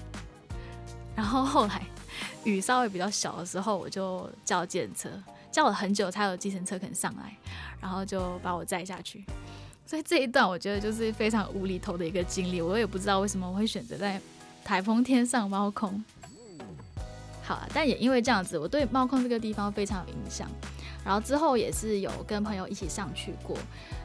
[1.19, 1.81] 然后后来
[2.45, 5.09] 雨稍微比较小的时候，我就叫计程车，
[5.51, 7.35] 叫了很久才有计程车肯上来，
[7.81, 9.25] 然后就把我载下去。
[9.85, 14.17] 所以这一段我觉得就是非常无厘头的一个经历，我也不知道为什么我会选择在
[14.63, 16.01] 台风天上猫空。
[17.43, 20.49] 好，啊但也因为这样子，我对猫空这个地方非常有印象。
[21.03, 23.57] 然后之后也是有跟朋友一起上去过，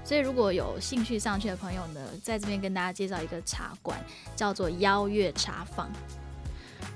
[0.05, 3.97] 所以如果有兴趣上去的朋友呢，在这边跟大家介绍一个茶馆，
[4.35, 5.89] 叫做邀月茶坊。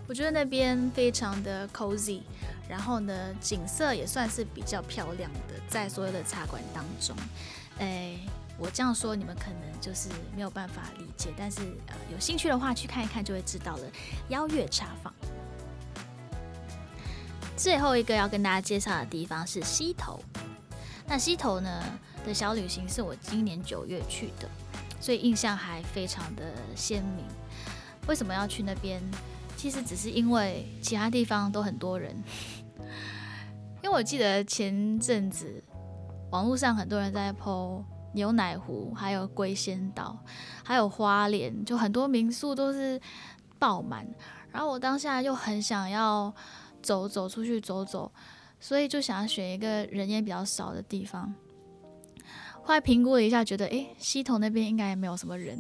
[0.09, 2.23] 我觉得那边非常的 cozy，
[2.67, 7.15] 然后呢，景色也算是比较漂亮的，在所有的茶馆当中，
[7.79, 8.17] 哎，
[8.57, 13.83] 我这样说你们可能就是没有办法理解，但是呃，有兴趣的话去看一看就会知道了。
[14.31, 15.13] 邀月茶坊，
[17.55, 20.19] 最后一个要跟大家介绍的地方是溪头。
[21.07, 21.85] 那溪头呢
[22.25, 24.49] 的小旅行是我今年九月去的，
[25.03, 26.45] 所以印象还非常的
[26.75, 27.27] 鲜明。
[28.07, 29.03] 为什么要去那边？
[29.59, 32.17] 其实只是因为其他地方都很多人。
[33.83, 35.63] 因为我记得前阵子
[36.31, 37.83] 网络上很多人在 PO
[38.15, 40.17] 牛奶湖，还有龟仙岛，
[40.63, 43.01] 还有花莲，就很多民宿都是
[43.59, 44.07] 爆满。
[44.53, 46.33] 然后我当下又很想要
[46.81, 48.13] 走走出去走走，
[48.61, 51.35] 所以就想要选一个人烟比较少的地方。
[52.63, 55.59] 后来评估了一下，觉得诶，溪头那边应该也没有什么人。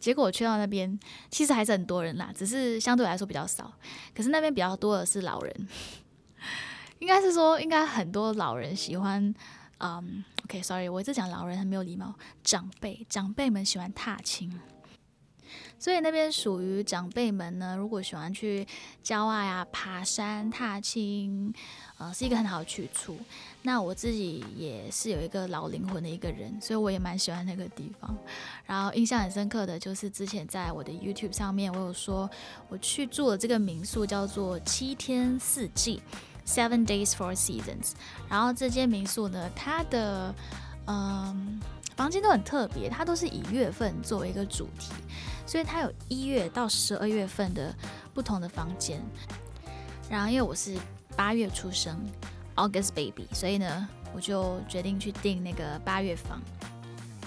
[0.00, 0.98] 结果去到那边，
[1.30, 3.72] 其实还是很多人啦，只是相对来说比较少。
[4.14, 5.68] 可是那边比较多的是老人。
[6.98, 9.34] 应该是说，应该很多老人喜欢，
[9.78, 12.14] 嗯，OK，Sorry，我一直讲老人很没有礼貌。
[12.44, 14.60] 长辈，长辈们喜欢踏青，
[15.78, 17.74] 所以那边属于长辈们呢。
[17.74, 18.66] 如果喜欢去
[19.02, 21.54] 郊外啊、爬山、踏青，
[21.96, 23.18] 呃，是一个很好的去处。
[23.62, 28.16] 那我自己也是有一个老灵魂的一个人，所以我也蛮喜欢那个地方。
[28.66, 32.28] 然后印象很深刻的就是之前在我的 YouTube 上面，我有说
[32.68, 36.02] 我去住了这个民宿，叫做七天四季。
[36.46, 37.92] Seven days, four seasons。
[38.28, 40.34] 然后这间民宿呢，它的
[40.86, 41.60] 嗯
[41.94, 44.90] 房间都很特别，它都是以月份作为一个主题，
[45.46, 47.72] 所以它有一月到十二月份的
[48.12, 49.00] 不同的房间。
[50.08, 50.76] 然后因为我是
[51.14, 51.96] 八月出生
[52.60, 56.40] ，August baby，所以呢，我就决定去订那个八月房。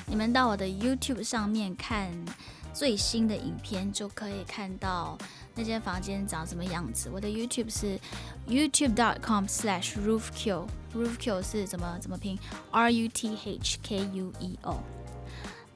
[0.05, 2.09] 你们到我的 YouTube 上面看
[2.73, 5.17] 最新的影片，就可以看到。
[5.55, 7.11] 那间房间长什么样子？
[7.13, 7.99] 我的 YouTube 是
[8.47, 12.39] YouTube.com/ROOFQ，ROOFQ 是怎么怎么拼
[12.71, 14.79] ？R U T H K U E O。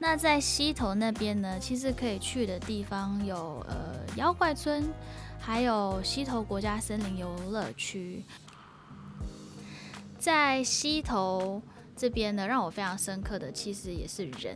[0.00, 4.92] 那在溪头那边呢，其实可以去的地方有呃妖怪村，
[5.38, 8.24] 还有溪头国家森林游乐区。
[10.28, 11.62] 在溪头
[11.96, 14.54] 这边呢，让我非常深刻的其实也是人。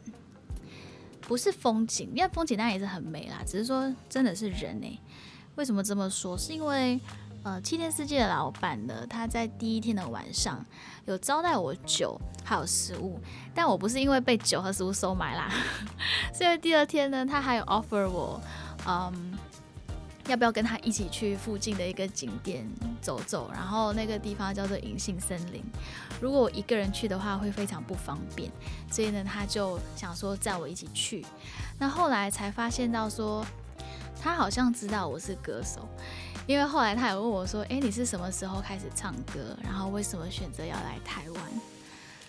[1.23, 4.99] 不是风景，因为风景当然也是很美啦，只是说真的是人哎。
[5.55, 6.37] 为什么这么说？
[6.37, 7.01] 是因为
[7.43, 10.63] 呃七天世界的老板呢，他在第一天的晚上
[11.07, 13.19] 有招待我酒还有食物，
[13.55, 15.51] 但我不是因为被酒和食物收买啦，
[16.35, 18.39] 所以第二天呢，他还有 offer 我，
[18.87, 19.39] 嗯。
[20.29, 22.65] 要不要跟他一起去附近的一个景点
[23.01, 23.51] 走走？
[23.53, 25.63] 然后那个地方叫做银杏森林。
[26.21, 28.51] 如果我一个人去的话，会非常不方便，
[28.91, 31.27] 所以呢，他就想说载我一起去。
[31.79, 33.45] 那后来才发现到说，
[34.23, 35.89] 他好像知道我是歌手，
[36.47, 39.57] 因为后来他也问我说：“诶，你是什么时候开始唱歌？
[39.65, 41.43] 然后为什么选择要来台湾？”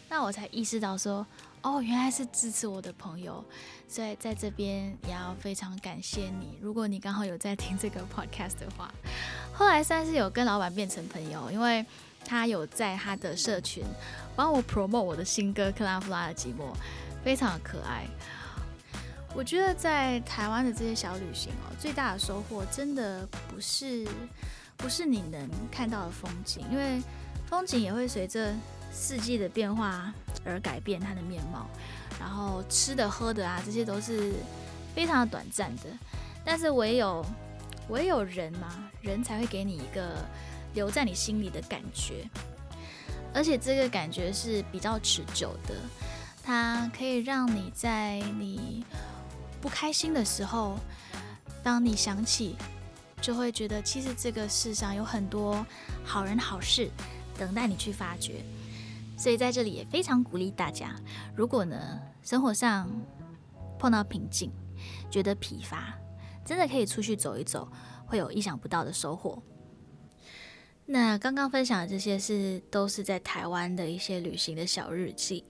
[0.10, 1.26] 那我才意识到说。
[1.64, 3.44] 哦，原来是支持我的朋友，
[3.88, 6.58] 所以在这边也要非常感谢你。
[6.62, 8.94] 如果你刚好有在听这个 podcast 的话，
[9.54, 11.86] 后来算是有跟老板变成朋友，因为
[12.26, 13.82] 他有在他的社群
[14.36, 16.72] 帮我 promote 我的新歌《克拉夫拉的寂寞》，
[17.24, 18.06] 非常可爱。
[19.34, 24.06] 我觉得在台湾的这些小旅行哦，最大的收获真的不是
[24.76, 27.02] 不是你能看到的风景，因为
[27.48, 28.54] 风景也会随着
[28.92, 30.14] 四季的变化。
[30.46, 31.68] 而改变它的面貌，
[32.20, 34.34] 然后吃的喝的啊，这些都是
[34.94, 35.84] 非常的短暂的。
[36.46, 37.26] 但是唯有
[37.90, 40.26] 唯有人嘛，人才会给你一个
[40.74, 42.30] 留在你心里的感觉，
[43.34, 45.76] 而且这个感觉是比较持久的。
[46.44, 48.86] 它可以让你在你
[49.62, 50.78] 不开心的时候，
[51.64, 52.58] 当你想起，
[53.22, 55.66] 就会觉得其实这个世上有很多
[56.04, 56.90] 好人好事
[57.38, 58.44] 等待你去发掘。
[59.18, 60.96] 所以在这里也非常鼓励大家，
[61.36, 62.90] 如果呢生活上
[63.80, 64.52] 碰到瓶颈，
[65.10, 65.98] 觉得疲乏，
[66.46, 67.72] 真的可以出去走一走，
[68.06, 69.42] 会有意想不到的收获。
[70.86, 75.46] 那刚刚分享的这些是都是在台湾的一些旅行的小日记。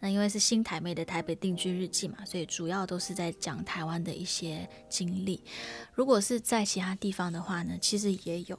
[0.00, 5.44] 那因为是新台妹的台北定居日记嘛，所以主要都是在讲台湾的一些经历。
[5.94, 8.58] 如果是在其他地方的话呢，其实也有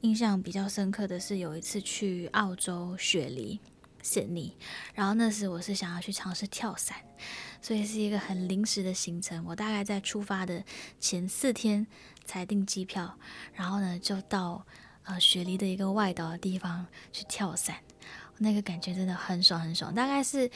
[0.00, 3.60] 印象比较深刻的是有一次去澳洲雪梨。
[4.08, 4.56] 悉尼，
[4.94, 6.96] 然后那时我是想要去尝试跳伞，
[7.60, 9.44] 所以是一个很临时的行程。
[9.46, 10.64] 我大概在出发的
[10.98, 11.86] 前四天
[12.24, 13.14] 才订机票，
[13.52, 14.64] 然后呢就到
[15.04, 17.76] 呃雪梨的一个外岛的地方去跳伞，
[18.38, 19.94] 那个感觉真的很爽很爽。
[19.94, 20.50] 大概是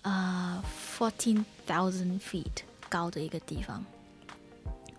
[0.00, 0.64] 呃
[0.96, 3.84] fourteen thousand feet 高的一个地方，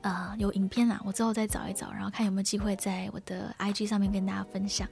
[0.01, 4.87] 呃有影片啦，我之后再找一找，然后看有没有机会在我的 IG 上面跟大家分享。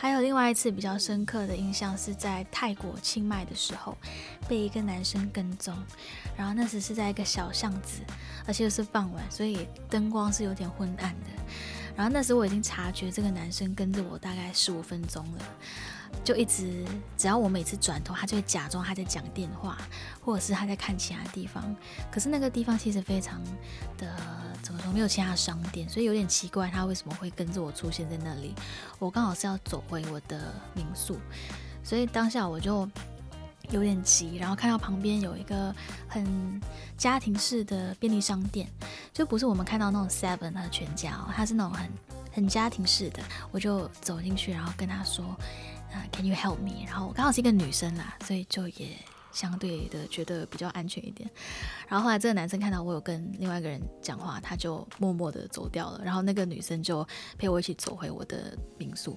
[0.00, 3.94] 还有另外一次比较深刻的印象是在泰国清迈的时候，
[4.48, 5.76] 被一个男生跟踪，
[6.34, 8.00] 然后那时是在一个小巷子，
[8.46, 11.26] 而且又是傍晚，所以灯光是有点昏暗的。
[11.94, 15.44] 然后那时我已经察觉这个男生跟着我大概十五分钟了，
[16.22, 16.84] 就一直，
[17.16, 19.78] 只要我每次转头，他就会假装他在讲电话，
[20.22, 21.74] 或者是他在看其他地方。
[22.10, 23.42] 可是那个地方其实非常
[23.96, 24.14] 的
[24.62, 28.54] 怎么说，没有其他商店，所以有点奇怪，他为什么会跟着我出现在那里？
[28.98, 31.18] 我刚好是要走回我的民宿，
[31.82, 32.88] 所以当下我就
[33.70, 35.74] 有点急，然后看到旁边有一个
[36.06, 36.60] 很
[36.98, 38.68] 家庭式的便利商店，
[39.12, 41.90] 就不是我们看到那种 Seven 和全家，哦，它是那种很
[42.30, 45.24] 很家庭式的，我就走进去，然后跟他说。
[45.92, 46.84] 啊，Can you help me？
[46.86, 48.96] 然后我刚好是一个女生啦，所以就也
[49.32, 51.28] 相对的觉得比较安全一点。
[51.88, 56.00] 然后后来这个男生看到我有跟另外一个人讲话，他就默默的走掉了。
[56.04, 57.06] 然后那个女生就
[57.38, 59.16] 陪我一起走回我的民宿。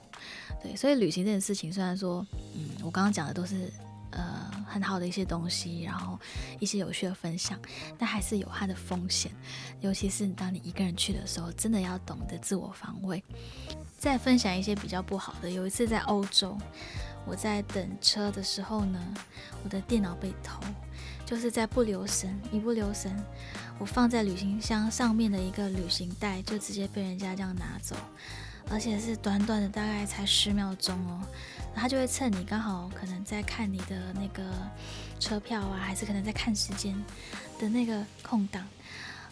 [0.62, 3.72] 对，所以旅行这件事情，虽然说，嗯，我刚刚讲的都是
[4.16, 6.20] 呃很好的一些东西，然后
[6.60, 7.60] 一些有趣的分享，
[7.98, 9.32] 但还是有它的风险。
[9.82, 13.24] 尤其是当你一个人去的时候，真的要懂得自我防卫。
[13.98, 15.50] 再分享一些比较不好的。
[15.50, 16.58] 有一次在欧洲，
[17.26, 19.00] 我在等车的时候呢，
[19.64, 20.60] 我的电脑被偷，
[21.26, 23.16] 就是在不留神，一不留神，
[23.80, 27.96] 我放在旅行箱上面的一个旅行袋就直接被人家这样拿走，
[28.70, 31.22] 而且是短短的大概才十秒钟哦，
[31.76, 34.44] 他就会趁你刚好可能在看你的那个
[35.20, 36.96] 车票啊，还是可能在看时间
[37.60, 38.68] 的那个空档，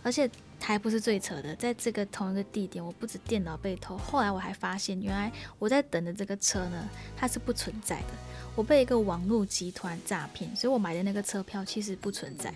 [0.03, 0.29] 而且。
[0.63, 8.09] 还不是最扯的，在这个同一个地点，我不止电脑被偷，后来我还发现，原来我在等的这个车呢，它是不存在的。
[8.55, 12.53] 我被一个网络集团诈骗，所以我买的那个车票其实不存在。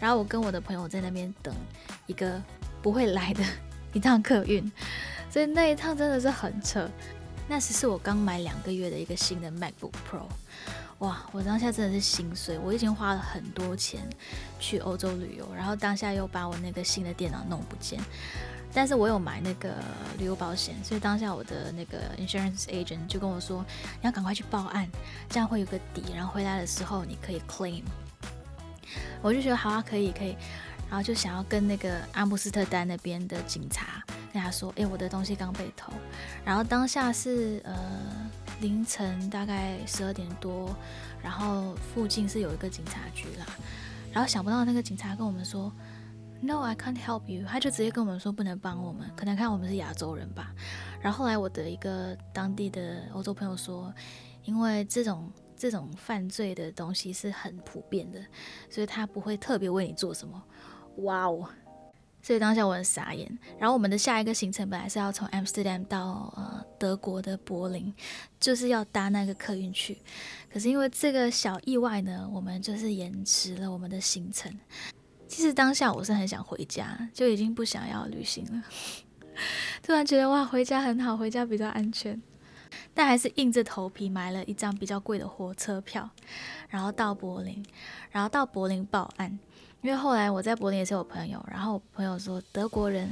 [0.00, 1.54] 然后我跟我的朋友在那边等
[2.08, 2.42] 一个
[2.82, 3.44] 不会来的
[3.92, 4.60] 一趟客运，
[5.34, 6.88] 所以那一趟真的是很扯。
[7.48, 10.28] 那时是我刚买两个月的一个新的 MacBook Pro。
[10.98, 12.56] 哇，我当下真的是心碎。
[12.56, 14.08] 我已经花了很多钱
[14.60, 18.00] 去欧洲旅游，然后当下又把我那个新的电脑弄不见。
[18.72, 19.74] 但是我有买那个
[20.20, 24.88] 旅游保险，所以当下我的那个 insurance agent 就跟我说，你要赶快去报案，
[25.28, 27.82] 这样会有个底，然后回来的时候你可以 claim。
[29.20, 30.36] 我就觉得好啊，可以可以，
[30.88, 34.00] 然后就想要跟那个阿姆斯特丹那边的警察
[34.34, 35.90] 跟他说，哎，我的东西刚被偷。
[36.44, 37.72] 然后当下是呃。
[38.60, 40.74] 凌晨大概十二点多，
[41.20, 43.44] 然后附近是有一个警察局啦，
[44.12, 45.70] 然后想不到那个警察跟我们说
[46.40, 50.54] ，No, I can't help you，他就直接跟我们说不能帮我们，可能看我们是亚洲人吧。
[51.02, 53.92] 然后后来我的一个当地的欧洲朋友说，
[54.44, 58.20] 因为这种这种犯罪的东西是很普遍的，
[58.70, 60.40] 所以他不会特别为你做什么。
[60.98, 61.48] 哇哦！
[62.24, 63.38] 所以当下我很傻眼。
[63.58, 67.92] 然后我们的下一个行程本来是要从 Amsterdam 到呃德国的柏林，
[68.40, 69.98] 就是要搭那个客运去。
[70.50, 74.50] 可是因为这个小意外呢，我们就是延迟了我们的行程。
[75.28, 78.62] 其实当下我是很想回家，就已经不想要旅行了。
[79.82, 82.22] 突然觉得哇，回家很好，回家比较安全。
[82.92, 86.08] 但还是硬着头皮买了一张比较贵的火车票，
[86.68, 87.64] 然后到柏林，
[88.10, 89.38] 然后到柏林报案。
[89.84, 93.06] 因为后来我在柏林也是有朋友，然后我朋友说德国人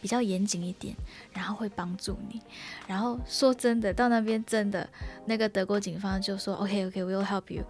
[0.00, 0.96] 比较严谨一点，
[1.34, 2.40] 然后会帮助你。
[2.86, 4.88] 然后说真的，到那边真的
[5.26, 7.62] 那个德国警方就说 OK OK we'll help you，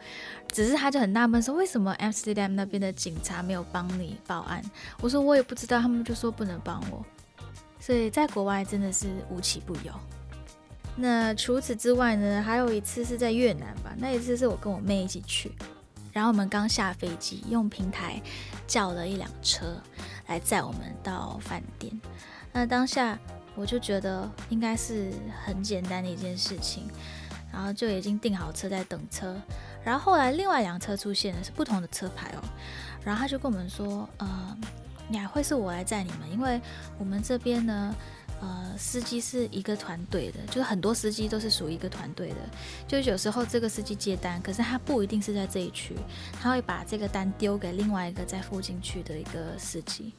[0.53, 4.62] 只是他就很纳闷说为什么 Amsterdam 那边的警察没有帮你报案？
[5.01, 7.05] 我说我也不知道，他们就说不能帮我。
[7.81, 9.93] 所以在国外真的是无奇不有。
[10.95, 15.51] 那除此之外呢，还有一次是在越南吧，那一次是我跟我妹一起去。
[16.14, 18.22] 然后我们刚下飞机，用平台
[18.66, 19.77] 叫了一辆车
[20.29, 21.92] 来载我们到饭店。
[22.53, 23.18] 那当下
[23.57, 25.12] 我就觉得应该是
[25.44, 26.88] 很简单的一件事情，
[27.53, 29.37] 然后就已经订好车在等车。
[29.85, 32.40] 然后后来另外一辆车出现了，是不同的车牌哦。
[33.05, 34.57] 然后他就跟我们说：“呃，
[35.09, 36.61] 你还会是我来载你们，因为
[36.96, 37.94] 我们这边呢。”
[38.44, 42.37] 呃，司机是一个团队的，就是很多司机都是属于一个团队的。
[42.87, 45.96] 就有时候这个司机接单，可是他不一定是在这一区，
[46.42, 50.12] 他会把这个单丢给另外一个在附近区的一个司机。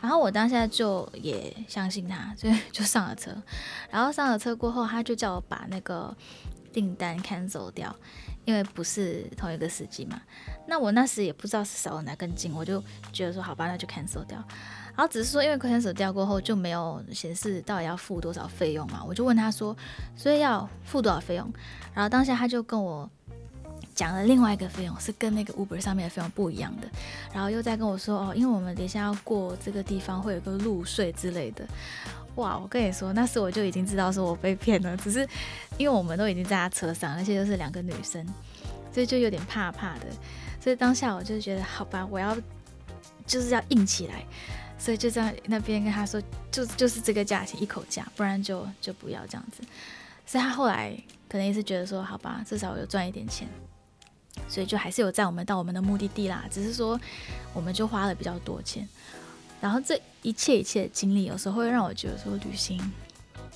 [0.00, 3.34] 然后我当下就也相信他，所以就上了车。
[3.90, 6.16] 然后上了车过后，他就叫我把那个
[6.72, 7.92] 订单 cancel 掉，
[8.44, 10.22] 因为不是同一个司机嘛。
[10.68, 12.80] 那我那时也不知道是少了哪根筋，我就
[13.12, 14.46] 觉得说好吧，那就 cancel 掉。
[14.98, 19.74] 然后只是说，因为快餐手掉过后就没有显示到底要付多少费用嘛，我就问他说，
[20.16, 21.48] 所以要付多少费用？
[21.94, 23.08] 然后当下他就跟我
[23.94, 26.88] 讲了另外一个费用，是跟那个 Uber 上面的费用不一样的。
[27.32, 31.64] 然后又在跟我说，哦，因为我们等一下要过这个地方，会有个路税之类的。
[32.34, 35.20] 哇，我跟你说，那时我就已经知道说我被骗了，只是
[35.76, 38.26] 因为我们都已经在他车上，而且又是两个女生，
[38.92, 40.06] 所以就有点怕怕的。
[40.60, 42.36] 所以当下我就觉得，好吧，我要
[43.24, 44.24] 就是要硬起来。
[44.78, 49.62] 所以就在那边跟他说，就就是这个价钱一口价，不然就就不要这样子。
[50.24, 50.96] 所以他后来
[51.28, 53.48] 可能也是觉得说，好吧，至少有赚一点钱，
[54.48, 56.44] 所以就还是有载我们到我们的目的地啦。
[56.50, 57.00] 只是说，
[57.52, 58.88] 我们就花了比较多钱。
[59.60, 62.80] 然后这一切一切的经历，有时候会让我觉得说，旅行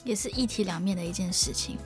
[0.03, 1.79] 也是一体两面的一件事情，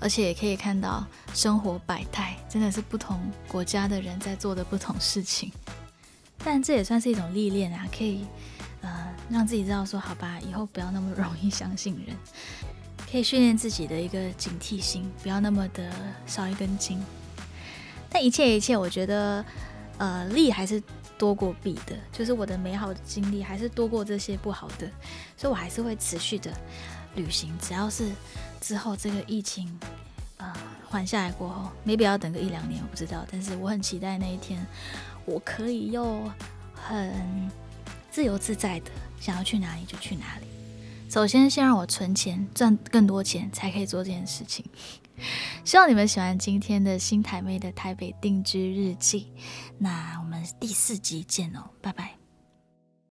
[0.00, 5.52] 而且也可以看到生活百态，真的是不同国家的人在做的不同事情。
[6.42, 8.24] 但这也算是一种历练啊，可以
[8.82, 12.16] 呃让自己知道说，好吧，以后不要那么容易相信人，
[13.10, 15.90] 可以训练自己的一个警惕心，不要那么的
[16.26, 16.98] 少一根筋。
[18.08, 19.44] 但一切一切，我觉得
[19.98, 20.82] 呃利还是。
[21.18, 24.88] 多过弊的，就是我的美好的经历还是多过这些不好的，
[25.36, 26.48] 所以我还是会持续的
[27.16, 27.52] 旅行。
[27.60, 28.08] 只要是
[28.60, 29.68] 之后这个疫情
[30.36, 30.54] 呃
[30.88, 33.26] 缓下来过后，没必要等个一两年，我不知道。
[33.28, 34.64] 但是我很期待那一天，
[35.24, 36.22] 我可以又
[36.72, 37.50] 很
[38.10, 38.90] 自由自在的
[39.20, 40.46] 想要去哪里就去哪里。
[41.10, 44.64] 首先，先让我存钱，赚更多钱，才可以做这件事情。
[45.64, 49.28] 希望你们喜欢今天的新台妹的台北定居日记。
[49.78, 52.17] 那我们第四集见哦，拜拜。